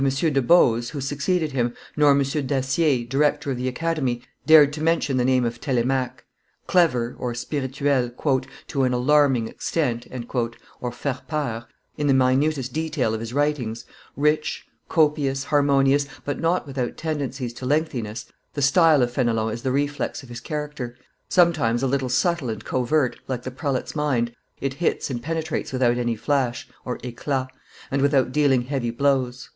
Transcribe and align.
de 0.01 0.41
Boze, 0.41 0.89
who 0.89 0.99
succeeded 0.99 1.51
him, 1.51 1.75
nor 1.95 2.09
M. 2.09 2.23
Dacier, 2.23 3.05
director 3.07 3.51
of 3.51 3.57
the 3.57 3.67
Academy, 3.67 4.23
dared 4.47 4.73
to 4.73 4.81
mention 4.81 5.17
the 5.17 5.23
name 5.23 5.45
of 5.45 5.61
Telemaque. 5.61 6.25
Clever 6.65 7.15
(spirituel) 7.35 8.09
"to 8.67 8.83
an 8.83 8.93
alarming 8.93 9.47
extent" 9.47 10.07
(faire 10.09 11.19
peur) 11.27 11.65
in 11.97 12.07
the 12.07 12.15
minutest 12.15 12.73
detail 12.73 13.13
of 13.13 13.19
his 13.19 13.31
writings, 13.31 13.85
rich, 14.17 14.65
copious, 14.89 15.43
harmonious, 15.43 16.07
but 16.25 16.39
not 16.39 16.65
without 16.65 16.97
tendencies 16.97 17.53
to 17.53 17.67
lengthiness, 17.67 18.25
the 18.55 18.61
style 18.63 19.03
of 19.03 19.11
Fenelon 19.11 19.53
is 19.53 19.61
the 19.61 19.71
reflex 19.71 20.23
of 20.23 20.29
his 20.29 20.39
character; 20.39 20.97
sometimes, 21.29 21.83
a 21.83 21.87
little 21.87 22.09
subtle 22.09 22.49
and 22.49 22.65
covert, 22.65 23.19
like 23.27 23.43
the 23.43 23.51
prelate's 23.51 23.95
mind, 23.95 24.35
it 24.59 24.73
hits 24.73 25.11
and 25.11 25.21
penetrates 25.21 25.71
without 25.71 25.99
any 25.99 26.15
flash 26.15 26.67
(eclat) 27.03 27.49
and 27.91 28.01
without 28.01 28.31
dealing 28.31 28.63
heavy 28.63 28.89
blows. 28.89 29.49